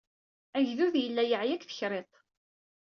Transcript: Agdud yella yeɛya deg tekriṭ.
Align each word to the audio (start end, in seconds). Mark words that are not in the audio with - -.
Agdud 0.57 0.95
yella 1.03 1.23
yeɛya 1.25 1.55
deg 1.55 1.63
tekriṭ. 1.63 2.11